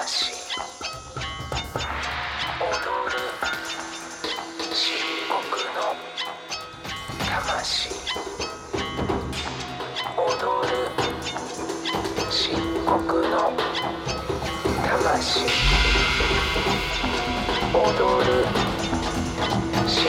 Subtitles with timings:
[0.00, 0.32] 走る
[2.58, 2.72] 踊
[3.12, 3.20] る
[4.72, 4.96] 漆
[5.28, 5.92] 黒の
[7.28, 7.90] 魂。
[10.16, 10.72] 踊る
[12.30, 13.52] 漆黒の
[14.88, 15.44] 魂。
[17.74, 18.30] 踊る
[19.86, 20.08] 漆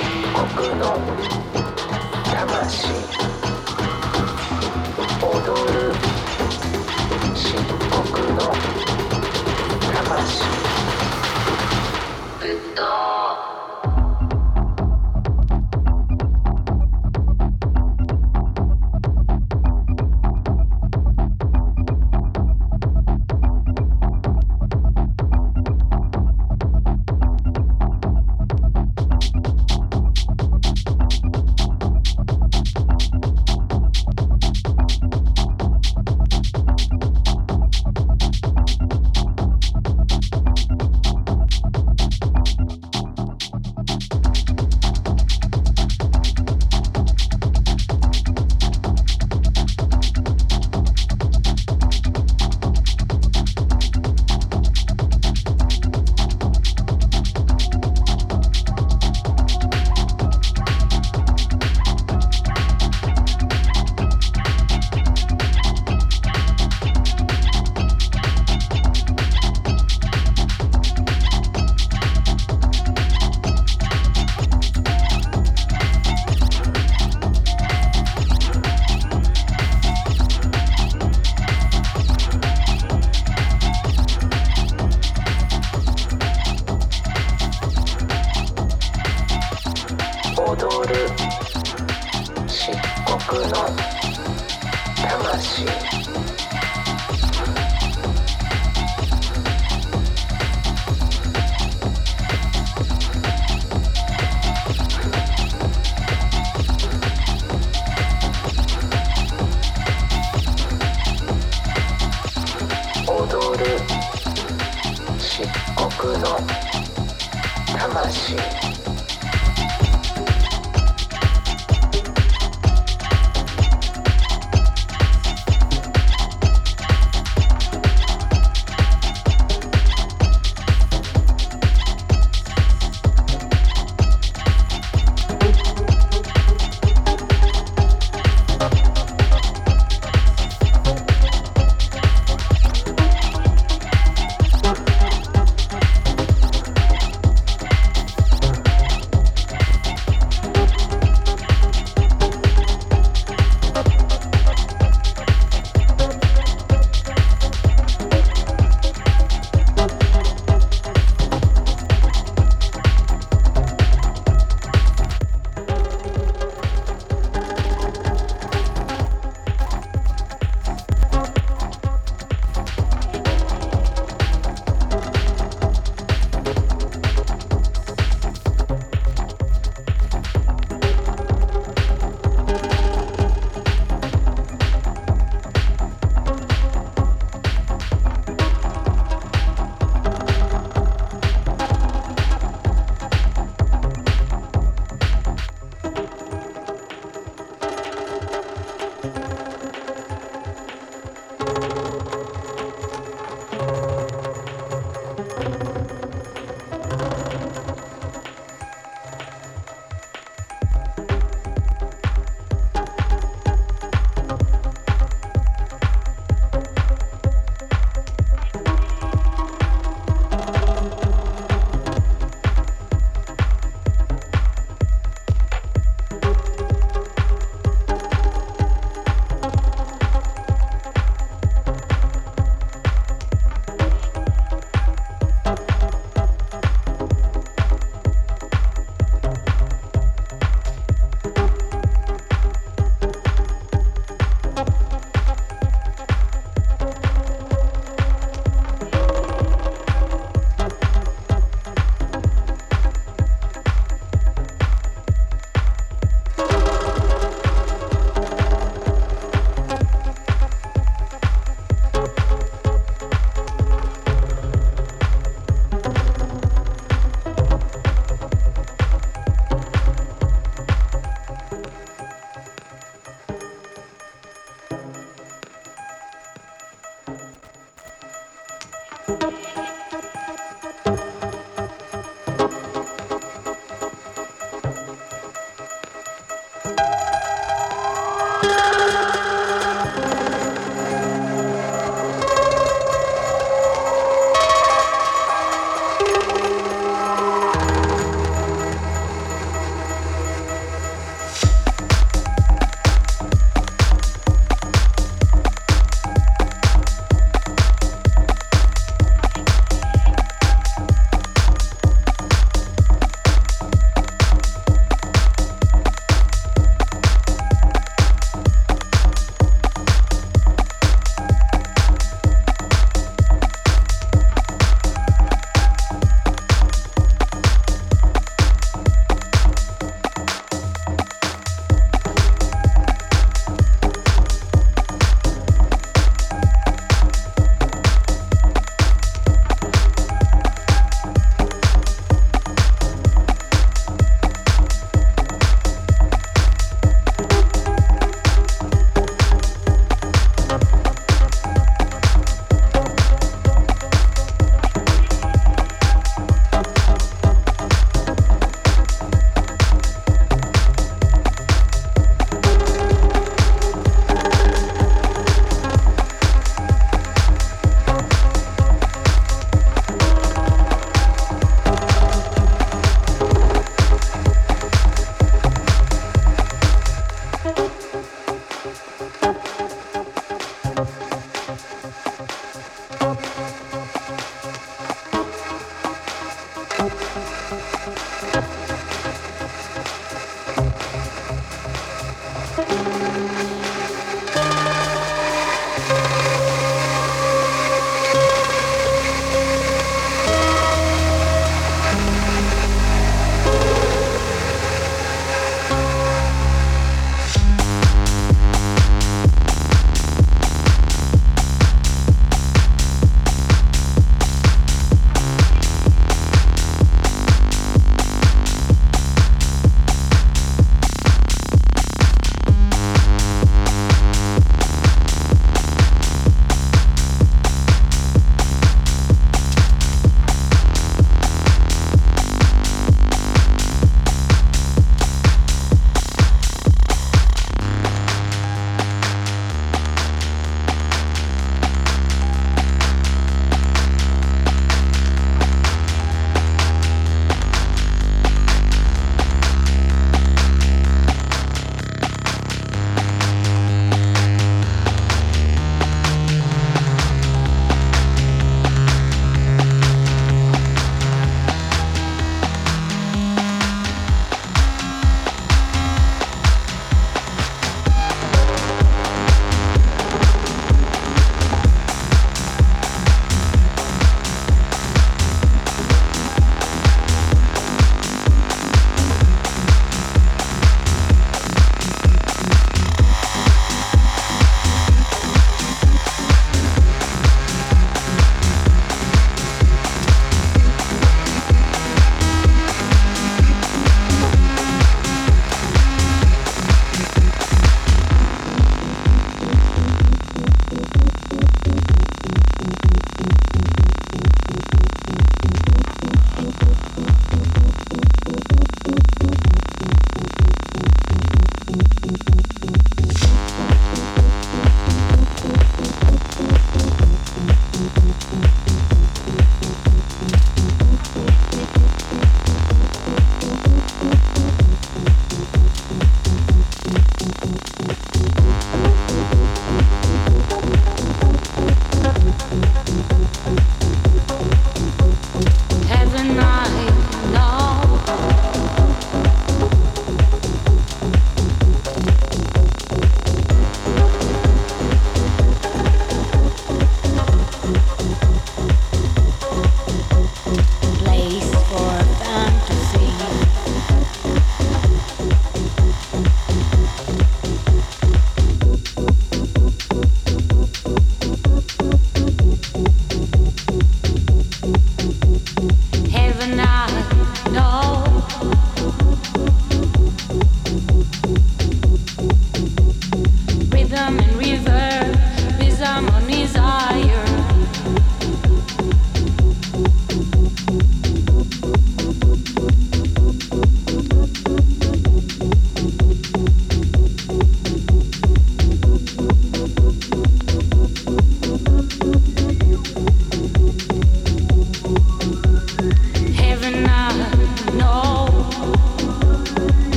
[0.55, 0.81] 黒の
[2.23, 3.30] 魂。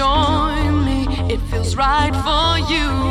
[0.00, 1.04] Join me?
[1.28, 3.09] It feels right for you